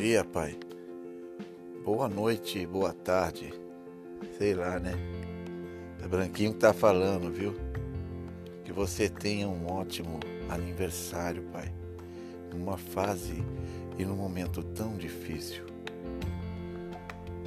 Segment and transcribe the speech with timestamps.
[0.00, 0.58] dia, Pai.
[1.84, 3.52] Boa noite, boa tarde.
[4.38, 4.94] Sei lá, né?
[6.02, 7.54] É Branquinho que tá falando, viu?
[8.64, 10.18] Que você tenha um ótimo
[10.48, 11.70] aniversário, Pai.
[12.50, 13.44] Numa fase
[13.98, 15.66] e num momento tão difícil.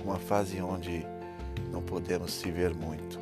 [0.05, 1.03] Uma fase onde
[1.71, 3.19] não podemos se ver muito.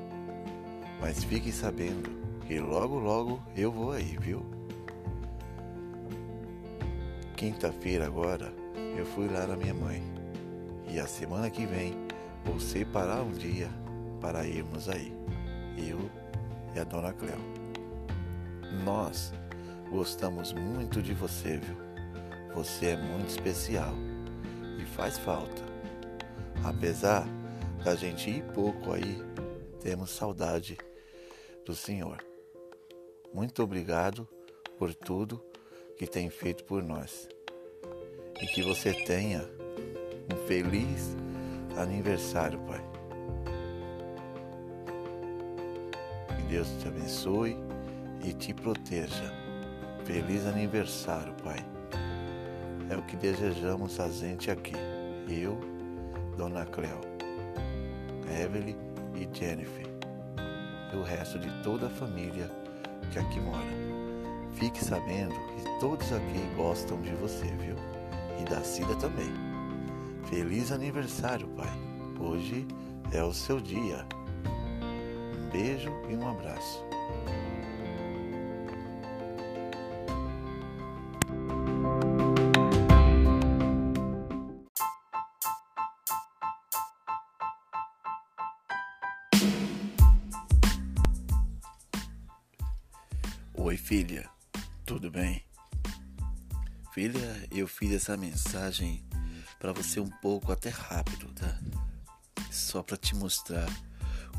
[0.99, 2.09] Mas fique sabendo
[2.45, 4.45] que logo, logo eu vou aí, viu?
[7.37, 8.60] Quinta-feira agora
[8.97, 10.03] eu fui lá na minha mãe.
[10.87, 11.93] E a semana que vem
[12.43, 13.69] vou separar um dia
[14.19, 15.13] para irmos aí.
[15.77, 16.09] Eu
[16.75, 17.39] e a dona Cleo.
[18.83, 19.33] Nós
[19.89, 21.75] gostamos muito de você, viu?
[22.55, 23.93] Você é muito especial
[24.81, 25.61] e faz falta.
[26.63, 27.25] Apesar
[27.83, 29.21] da gente ir pouco aí,
[29.79, 30.77] temos saudade
[31.65, 32.23] do Senhor.
[33.33, 34.27] Muito obrigado
[34.77, 35.41] por tudo
[35.97, 37.30] que tem feito por nós.
[38.41, 39.47] E que você tenha
[40.33, 41.15] um feliz
[41.77, 42.83] aniversário, Pai.
[46.35, 47.55] Que Deus te abençoe
[48.23, 49.31] e te proteja.
[50.05, 51.59] Feliz aniversário, Pai.
[52.89, 54.73] É o que desejamos a gente aqui.
[55.29, 55.59] Eu,
[56.35, 56.99] Dona Cleo,
[58.41, 58.75] Evelyn
[59.15, 59.85] e Jennifer.
[60.91, 62.49] E o resto de toda a família
[63.11, 63.91] que aqui mora.
[64.53, 67.90] Fique sabendo que todos aqui gostam de você, viu?
[68.41, 69.31] E da Cida também.
[70.27, 71.69] Feliz aniversário, pai.
[72.19, 72.65] Hoje
[73.11, 74.03] é o seu dia.
[75.37, 76.83] Um beijo e um abraço.
[93.55, 94.27] Oi, filha.
[94.83, 95.43] Tudo bem?
[96.93, 99.01] Filha, eu fiz essa mensagem
[99.57, 101.57] para você um pouco até rápido, tá?
[102.51, 103.65] Só para te mostrar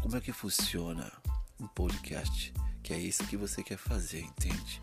[0.03, 1.11] como é que funciona
[1.59, 2.53] um podcast,
[2.83, 4.83] que é isso que você quer fazer, entende?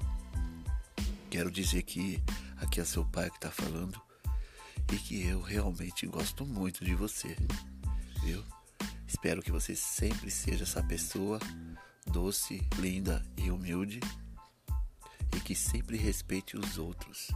[1.30, 2.19] Quero dizer que
[2.57, 4.01] aqui é seu pai que tá falando
[4.91, 7.38] e que eu realmente gosto muito de você,
[8.24, 8.44] viu?
[9.07, 11.38] Espero que você sempre seja essa pessoa
[12.07, 14.00] doce, linda e humilde
[15.36, 17.28] e que sempre respeite os outros,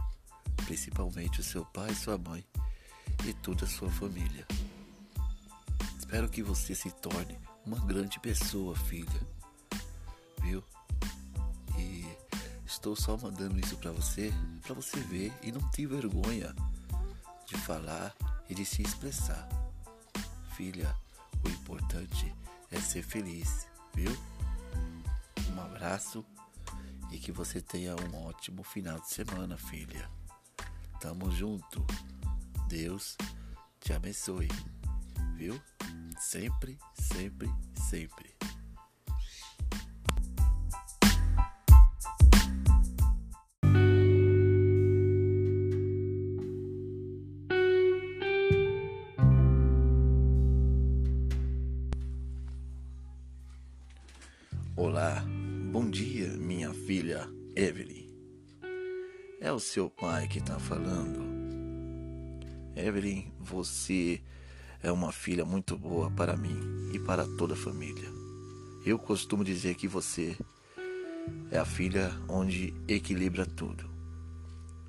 [0.64, 2.44] principalmente o seu pai sua mãe
[3.26, 4.46] e toda a sua família.
[5.98, 9.20] Espero que você se torne uma grande pessoa, filha.
[10.42, 10.62] Viu?
[11.78, 12.06] E
[12.66, 14.32] estou só mandando isso para você,
[14.62, 16.54] para você ver e não ter vergonha
[17.46, 18.14] de falar
[18.48, 19.48] e de se expressar.
[20.56, 20.94] Filha,
[21.44, 22.32] o importante
[22.70, 24.16] é ser feliz, viu?
[25.52, 26.24] Um abraço
[27.10, 30.10] e que você tenha um ótimo final de semana, filha.
[31.04, 31.84] Tamo junto.
[32.66, 33.14] Deus
[33.78, 34.48] te abençoe,
[35.36, 35.60] viu?
[36.18, 38.34] Sempre, sempre, sempre.
[59.74, 61.18] Seu pai que está falando.
[62.76, 64.22] Evelyn, você
[64.80, 68.08] é uma filha muito boa para mim e para toda a família.
[68.86, 70.38] Eu costumo dizer que você
[71.50, 73.90] é a filha onde equilibra tudo.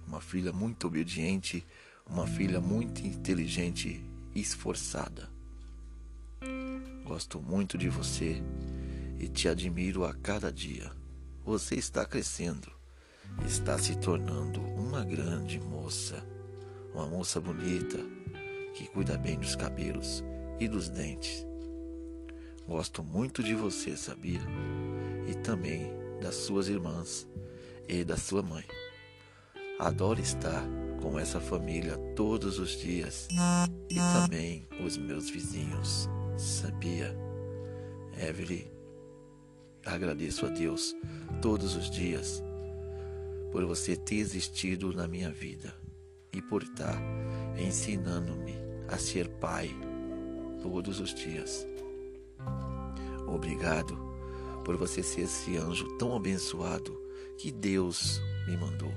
[0.08, 1.66] Uma filha muito obediente,
[2.08, 5.28] uma filha muito inteligente e esforçada.
[7.04, 8.40] Gosto muito de você
[9.20, 10.92] e te admiro a cada dia.
[11.44, 12.72] Você está crescendo,
[13.44, 16.26] está se tornando uma grande moça,
[16.94, 17.98] uma moça bonita
[18.74, 20.24] que cuida bem dos cabelos
[20.58, 21.46] e dos dentes.
[22.66, 24.40] Gosto muito de você, sabia?
[25.28, 25.92] E também
[26.22, 27.28] das suas irmãs
[27.90, 28.64] e da sua mãe.
[29.80, 30.64] Adoro estar
[31.02, 33.28] com essa família todos os dias
[33.90, 36.08] e também os meus vizinhos,
[36.38, 37.14] sabia?
[38.18, 38.72] Evelyn
[39.86, 40.96] Agradeço a Deus
[41.42, 42.42] todos os dias
[43.56, 45.74] por você ter existido na minha vida
[46.34, 47.02] e por estar
[47.58, 48.54] ensinando-me
[48.90, 49.74] a ser pai
[50.62, 51.66] todos os dias.
[53.26, 53.98] Obrigado
[54.66, 57.02] por você ser esse anjo tão abençoado
[57.38, 58.94] que Deus me mandou.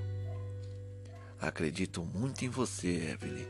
[1.41, 3.47] Acredito muito em você, Evelyn,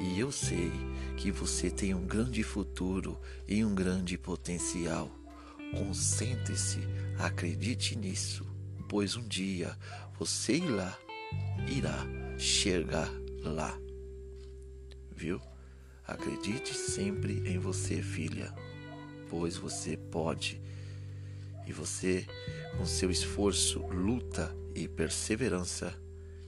[0.00, 0.72] e eu sei
[1.16, 5.08] que você tem um grande futuro e um grande potencial
[5.74, 6.78] Concentre-se,
[7.18, 8.46] acredite nisso,
[8.88, 9.76] pois um dia
[10.18, 10.98] você irá,
[11.68, 12.06] irá
[12.38, 13.10] chegar
[13.42, 13.78] lá.
[15.10, 15.40] viu?
[16.06, 18.52] Acredite sempre em você, filha,
[19.30, 20.60] pois você pode.
[21.66, 22.26] E você,
[22.76, 25.94] com seu esforço, luta e perseverança,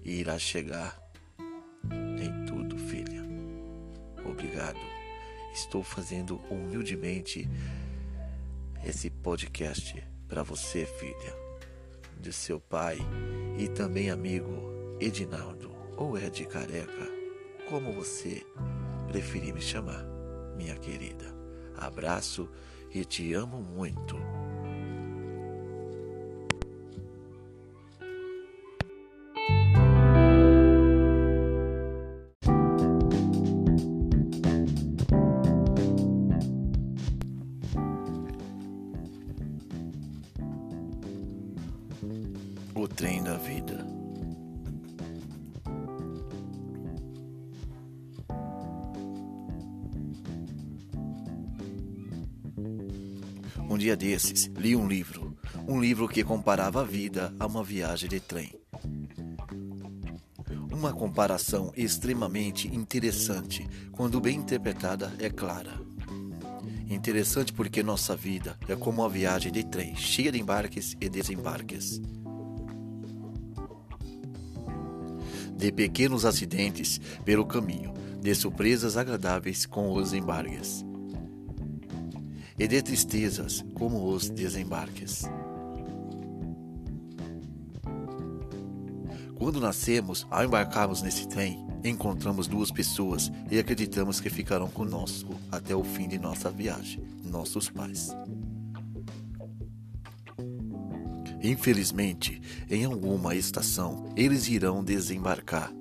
[0.05, 1.00] irá chegar
[1.91, 3.25] em tudo, filha.
[4.25, 4.79] Obrigado.
[5.55, 7.49] Estou fazendo humildemente
[8.85, 11.45] esse podcast para você, filha,
[12.18, 12.98] de seu pai
[13.58, 17.06] e também amigo Edinaldo ou Ed Careca,
[17.68, 18.42] como você
[19.08, 20.04] preferir me chamar,
[20.56, 21.34] minha querida.
[21.76, 22.48] Abraço
[22.94, 24.16] e te amo muito.
[56.26, 58.52] Comparava a vida a uma viagem de trem.
[60.73, 65.81] Uma comparação extremamente interessante, quando bem interpretada, é clara.
[66.90, 72.00] Interessante porque nossa vida é como uma viagem de trem, cheia de embarques e desembarques.
[75.56, 80.84] De pequenos acidentes pelo caminho, de surpresas agradáveis com os embarques
[82.58, 85.25] e de tristezas como os desembarques.
[89.46, 95.72] Quando nascemos, ao embarcarmos nesse trem, encontramos duas pessoas e acreditamos que ficarão conosco até
[95.72, 98.10] o fim de nossa viagem, nossos pais.
[101.40, 105.72] Infelizmente, em alguma estação, eles irão desembarcar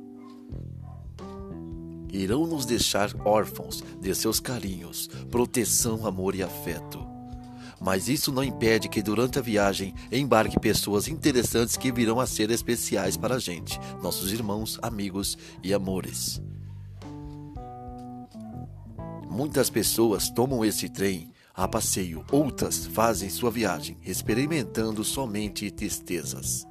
[2.14, 7.05] irão nos deixar órfãos de seus carinhos, proteção, amor e afeto.
[7.86, 12.50] Mas isso não impede que durante a viagem embarque pessoas interessantes que virão a ser
[12.50, 16.42] especiais para a gente, nossos irmãos, amigos e amores.
[19.30, 26.66] Muitas pessoas tomam esse trem a passeio, outras fazem sua viagem experimentando somente tristezas.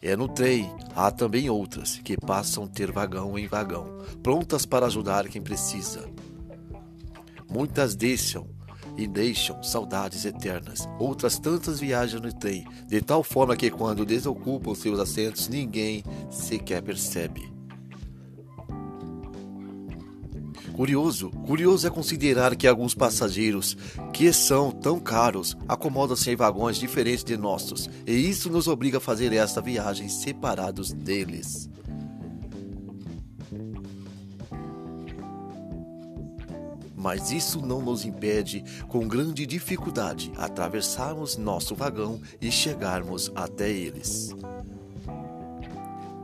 [0.00, 5.28] É no trem, há também outras que passam ter vagão em vagão, prontas para ajudar
[5.28, 6.08] quem precisa.
[7.50, 8.48] Muitas deixam
[8.96, 10.88] e deixam saudades eternas.
[10.98, 16.82] Outras tantas viajam no trem, de tal forma que quando desocupam seus assentos, ninguém sequer
[16.82, 17.56] percebe.
[20.76, 23.78] Curioso, curioso é considerar que alguns passageiros,
[24.12, 29.00] que são tão caros, acomodam-se em vagões diferentes de nossos, e isso nos obriga a
[29.00, 31.70] fazer esta viagem separados deles.
[37.06, 44.34] Mas isso não nos impede, com grande dificuldade, atravessarmos nosso vagão e chegarmos até eles.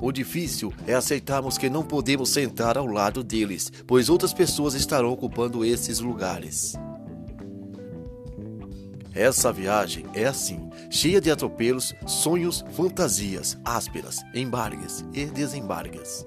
[0.00, 5.12] O difícil é aceitarmos que não podemos sentar ao lado deles, pois outras pessoas estarão
[5.12, 6.72] ocupando esses lugares.
[9.14, 16.26] Essa viagem é assim, cheia de atropelos, sonhos, fantasias ásperas, embargues e desembargues.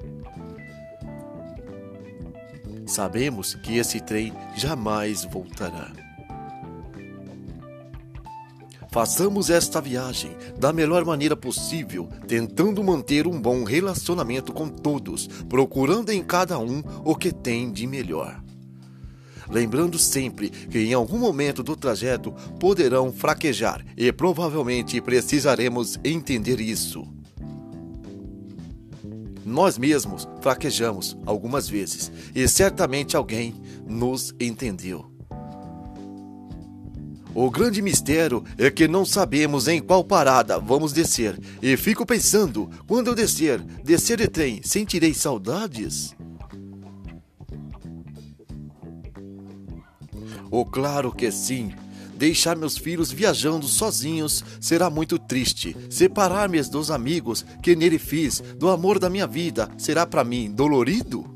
[2.86, 5.92] Sabemos que esse trem jamais voltará.
[8.92, 16.12] Façamos esta viagem da melhor maneira possível, tentando manter um bom relacionamento com todos, procurando
[16.12, 18.42] em cada um o que tem de melhor.
[19.50, 27.14] Lembrando sempre que em algum momento do trajeto poderão fraquejar e provavelmente precisaremos entender isso.
[29.45, 33.53] Nós mesmos fraquejamos algumas vezes e certamente alguém
[33.87, 35.05] nos entendeu.
[37.35, 41.37] O grande mistério é que não sabemos em qual parada vamos descer.
[41.61, 46.15] E fico pensando, quando eu descer, descer de trem, sentirei saudades?
[50.49, 51.73] Oh, claro que sim.
[52.15, 55.75] Deixar meus filhos viajando sozinhos será muito triste.
[55.89, 61.36] Separar-me dos amigos que nele fiz, do amor da minha vida, será para mim dolorido?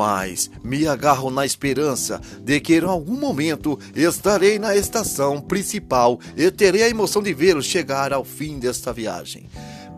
[0.00, 6.48] mas me agarro na esperança de que em algum momento estarei na estação principal e
[6.50, 9.50] terei a emoção de vê-los chegar ao fim desta viagem.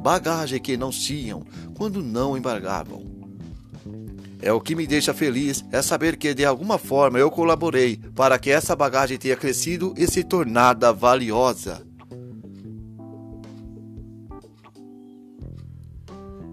[0.03, 1.45] Bagagem que não tinham
[1.77, 3.22] quando não embargavam.
[4.43, 8.37] É o que me deixa feliz é saber que de alguma forma eu colaborei para
[8.41, 11.87] que essa bagagem tenha crescido e se tornada valiosa.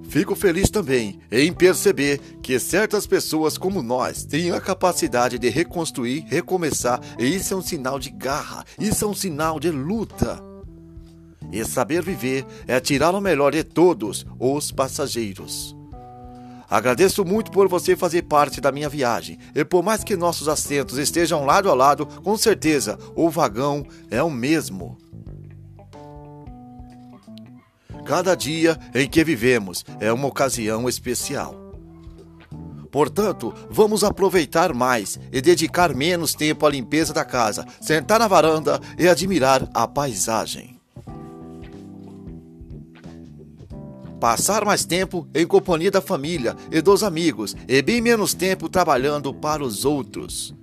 [0.07, 6.25] Fico feliz também em perceber que certas pessoas como nós têm a capacidade de reconstruir,
[6.27, 10.43] recomeçar, e isso é um sinal de garra, isso é um sinal de luta.
[11.51, 15.78] E saber viver é tirar o melhor de todos os passageiros.
[16.69, 19.39] Agradeço muito por você fazer parte da minha viagem.
[19.55, 24.21] E por mais que nossos assentos estejam lado a lado, com certeza o vagão é
[24.21, 24.97] o mesmo.
[28.05, 31.69] Cada dia em que vivemos é uma ocasião especial.
[32.91, 38.79] Portanto, vamos aproveitar mais e dedicar menos tempo à limpeza da casa, sentar na varanda
[38.97, 40.78] e admirar a paisagem.
[44.19, 49.33] Passar mais tempo em companhia da família e dos amigos e bem menos tempo trabalhando
[49.33, 50.53] para os outros.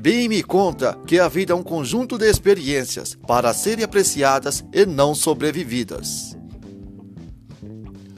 [0.00, 4.86] Bem me conta que a vida é um conjunto de experiências para serem apreciadas e
[4.86, 6.36] não sobrevividas.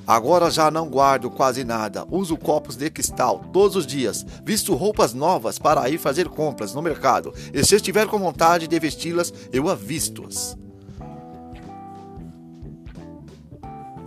[0.07, 5.13] Agora já não guardo quase nada, uso copos de cristal todos os dias, visto roupas
[5.13, 9.69] novas para ir fazer compras no mercado, e se estiver com vontade de vesti-las, eu
[9.69, 10.57] avisto-as.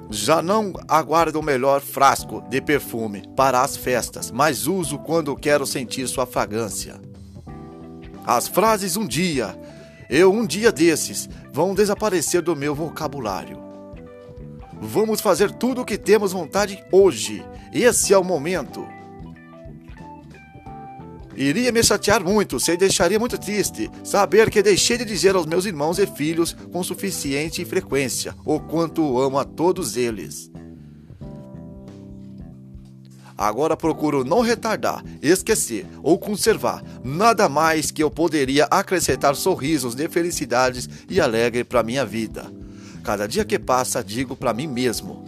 [0.09, 5.67] Já não aguardo o melhor frasco de perfume para as festas, mas uso quando quero
[5.67, 6.99] sentir sua fragrância.
[8.25, 9.55] As frases um dia,
[10.09, 13.59] eu um dia desses, vão desaparecer do meu vocabulário.
[14.81, 17.45] Vamos fazer tudo o que temos vontade hoje.
[17.71, 18.87] Esse é o momento.
[21.39, 25.65] Iria me chatear muito, se deixaria muito triste, saber que deixei de dizer aos meus
[25.65, 30.51] irmãos e filhos com suficiente frequência o quanto amo a todos eles.
[33.37, 40.09] Agora procuro não retardar, esquecer ou conservar nada mais que eu poderia acrescentar sorrisos de
[40.09, 42.51] felicidades e alegre para minha vida.
[43.01, 45.23] Cada dia que passa, digo para mim mesmo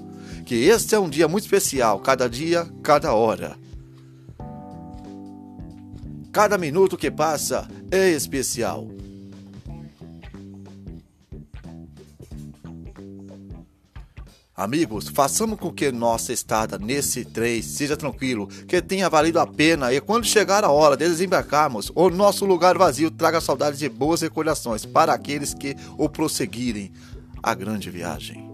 [0.46, 3.61] que este é um dia muito especial, cada dia, cada hora.
[6.32, 8.88] Cada minuto que passa é especial.
[14.56, 19.92] Amigos, façamos com que nossa estada nesse trem seja tranquilo, que tenha valido a pena
[19.92, 24.22] e quando chegar a hora de desembarcarmos, o nosso lugar vazio traga saudades de boas
[24.22, 26.94] recordações para aqueles que o prosseguirem
[27.42, 28.50] a grande viagem.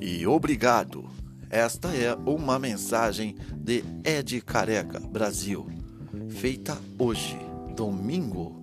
[0.00, 1.11] E obrigado.
[1.52, 5.66] Esta é uma mensagem de Ed Careca, Brasil,
[6.30, 7.36] feita hoje,
[7.76, 8.61] domingo.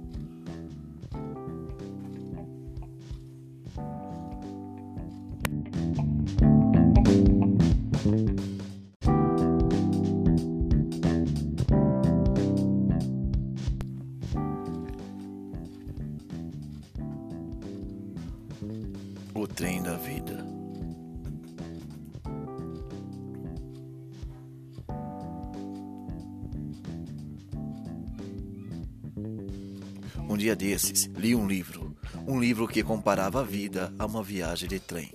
[30.29, 34.69] Um dia desses, li um livro, um livro que comparava a vida a uma viagem
[34.69, 35.11] de trem.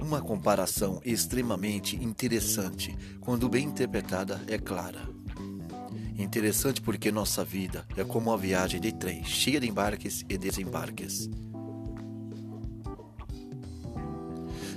[0.00, 5.08] Uma comparação extremamente interessante, quando bem interpretada, é clara.
[6.18, 11.30] Interessante porque nossa vida é como uma viagem de trem, cheia de embarques e desembarques.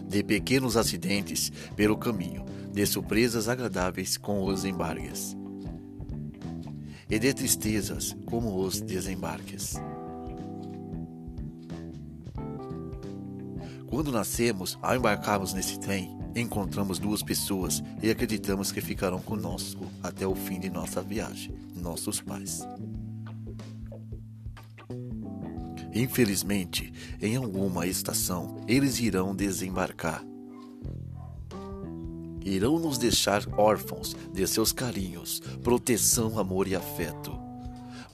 [0.07, 5.40] De pequenos acidentes pelo caminho, de surpresas agradáveis com os embarques
[7.11, 9.75] e de tristezas como os desembarques.
[13.87, 20.25] Quando nascemos, ao embarcarmos nesse trem, encontramos duas pessoas e acreditamos que ficarão conosco até
[20.25, 22.65] o fim de nossa viagem, nossos pais.
[25.93, 30.23] Infelizmente, em alguma estação, eles irão desembarcar
[32.43, 37.37] irão nos deixar órfãos de seus carinhos, proteção, amor e afeto.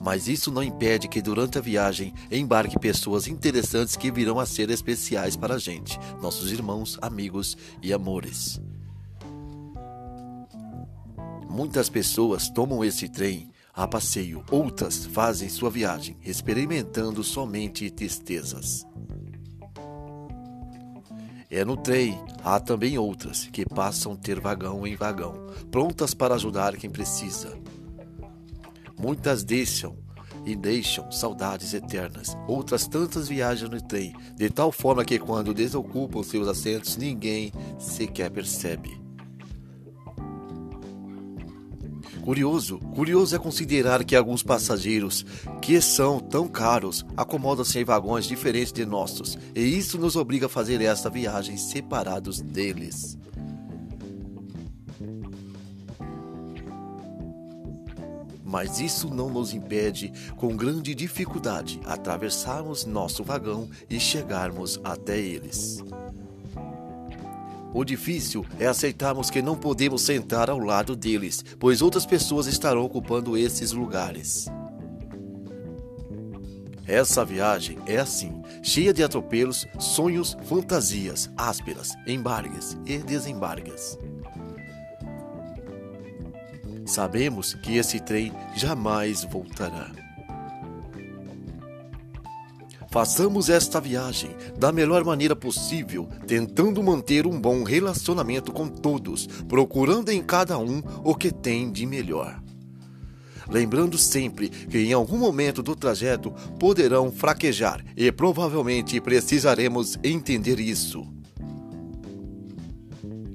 [0.00, 4.70] Mas isso não impede que durante a viagem embarque pessoas interessantes que virão a ser
[4.70, 8.60] especiais para a gente, nossos irmãos, amigos e amores.
[11.50, 18.84] Muitas pessoas tomam esse trem a passeio, outras fazem sua viagem experimentando somente tristezas.
[21.58, 26.76] É no trem, há também outras que passam ter vagão em vagão, prontas para ajudar
[26.76, 27.52] quem precisa.
[28.96, 29.98] Muitas deixam
[30.46, 32.36] e deixam saudades eternas.
[32.46, 38.30] Outras tantas viajam no trem, de tal forma que quando desocupam seus assentos, ninguém sequer
[38.30, 39.07] percebe.
[42.28, 45.24] Curioso, curioso é considerar que alguns passageiros,
[45.62, 50.48] que são tão caros, acomodam-se em vagões diferentes de nossos, e isso nos obriga a
[50.50, 53.16] fazer esta viagem separados deles.
[58.44, 65.82] Mas isso não nos impede, com grande dificuldade, atravessarmos nosso vagão e chegarmos até eles.
[67.72, 72.82] O difícil é aceitarmos que não podemos sentar ao lado deles, pois outras pessoas estarão
[72.82, 74.46] ocupando esses lugares.
[76.86, 83.98] Essa viagem é assim, cheia de atropelos, sonhos, fantasias ásperas, embargues e desembargues.
[86.86, 90.07] Sabemos que esse trem jamais voltará.
[92.90, 100.08] Façamos esta viagem da melhor maneira possível, tentando manter um bom relacionamento com todos, procurando
[100.08, 102.42] em cada um o que tem de melhor.
[103.48, 111.06] Lembrando sempre que em algum momento do trajeto poderão fraquejar e provavelmente precisaremos entender isso.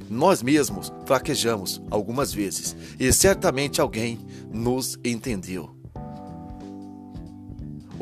[0.10, 4.20] Nós mesmos fraquejamos algumas vezes e certamente alguém
[4.52, 5.73] nos entendeu.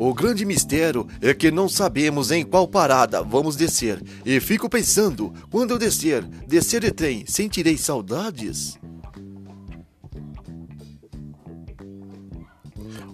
[0.04, 4.02] O grande mistério é que não sabemos em qual parada vamos descer.
[4.26, 8.76] E fico pensando, quando eu descer, descer de trem, sentirei saudades?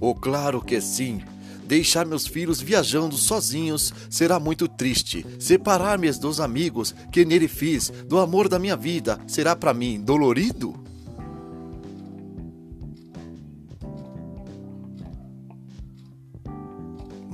[0.01, 1.21] Oh, claro que sim.
[1.67, 5.27] Deixar meus filhos viajando sozinhos será muito triste.
[5.39, 10.88] Separar-me dos amigos que nele fiz, do amor da minha vida, será para mim dolorido?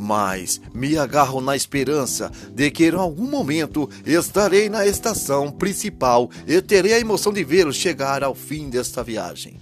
[0.05, 6.61] Mas me agarro na esperança de que em algum momento estarei na estação principal e
[6.61, 9.59] terei a emoção de vê-los chegar ao fim desta viagem.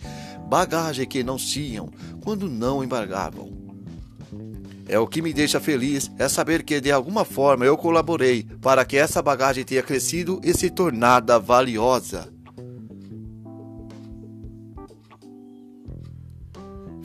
[0.49, 1.89] Bagagem que não tinham
[2.23, 3.53] quando não embargavam.
[4.89, 8.85] É o que me deixa feliz é saber que de alguma forma eu colaborei para
[8.85, 12.32] que essa bagagem tenha crescido e se tornada valiosa.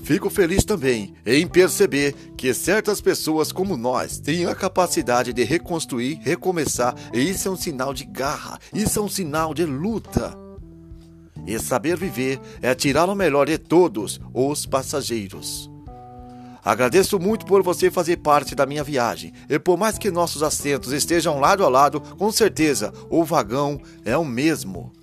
[0.07, 6.17] Fico feliz também em perceber que certas pessoas como nós têm a capacidade de reconstruir,
[6.21, 10.33] recomeçar, e isso é um sinal de garra, isso é um sinal de luta.
[11.45, 15.69] E saber viver é tirar o melhor de todos os passageiros.
[16.63, 19.33] Agradeço muito por você fazer parte da minha viagem.
[19.49, 24.17] E por mais que nossos assentos estejam lado a lado, com certeza o vagão é
[24.17, 24.93] o mesmo.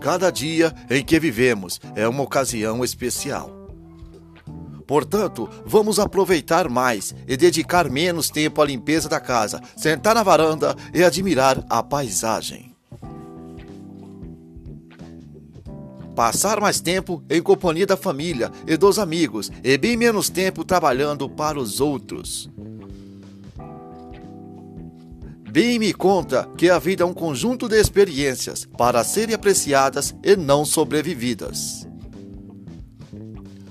[0.00, 3.50] Cada dia em que vivemos é uma ocasião especial.
[4.86, 10.74] Portanto, vamos aproveitar mais e dedicar menos tempo à limpeza da casa, sentar na varanda
[10.94, 12.74] e admirar a paisagem.
[16.16, 21.28] Passar mais tempo em companhia da família e dos amigos e bem menos tempo trabalhando
[21.28, 22.48] para os outros.
[25.60, 30.36] Bem me conta que a vida é um conjunto de experiências para serem apreciadas e
[30.36, 31.84] não sobrevividas.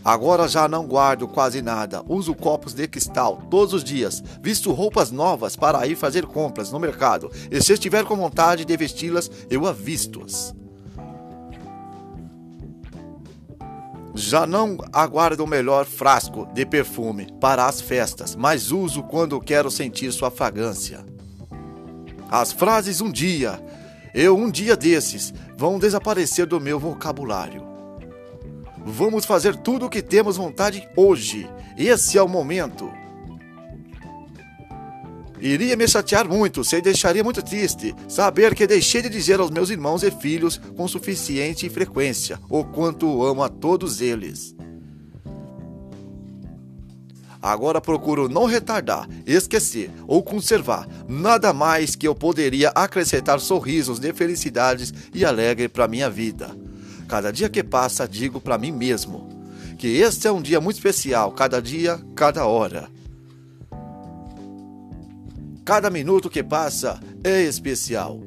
[0.04, 5.12] Agora já não guardo quase nada, uso copos de cristal todos os dias, visto roupas
[5.12, 9.66] novas para ir fazer compras no mercado, e se estiver com vontade de vesti-las, eu
[9.66, 10.54] avisto-as.
[14.14, 19.72] Já não aguardo o melhor frasco de perfume para as festas, mas uso quando quero
[19.72, 21.16] sentir sua fragrância.
[22.30, 23.60] As frases um dia,
[24.14, 27.66] eu um dia desses, vão desaparecer do meu vocabulário.
[28.86, 31.50] Vamos fazer tudo o que temos vontade hoje.
[31.78, 32.92] Esse é o momento.
[35.40, 39.70] Iria me chatear muito, se deixaria muito triste, saber que deixei de dizer aos meus
[39.70, 44.57] irmãos e filhos com suficiente frequência o quanto amo a todos eles.
[47.48, 54.12] Agora procuro não retardar, esquecer ou conservar nada mais que eu poderia acrescentar sorrisos de
[54.12, 56.54] felicidades e alegre para minha vida.
[57.08, 59.30] Cada dia que passa, digo para mim mesmo
[59.78, 62.90] que este é um dia muito especial, cada dia, cada hora.
[65.64, 68.20] Cada minuto que passa é especial.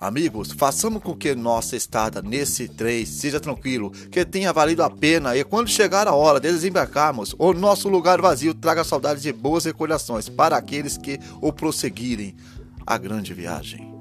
[0.00, 5.36] Amigos, façamos com que nossa estada nesse trem seja tranquilo, que tenha valido a pena
[5.36, 9.64] e quando chegar a hora de desembarcarmos, o nosso lugar vazio traga saudades de boas
[9.64, 12.36] recordações para aqueles que o prosseguirem
[12.86, 13.92] a grande viagem.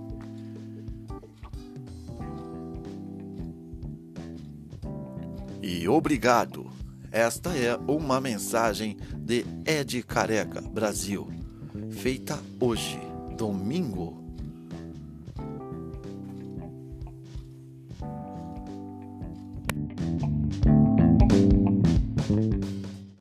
[5.63, 6.69] E obrigado.
[7.11, 11.27] Esta é uma mensagem de Ed Careca, Brasil,
[11.89, 12.99] feita hoje.
[13.35, 14.26] domingo